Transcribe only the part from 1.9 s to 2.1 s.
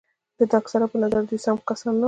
نه وو.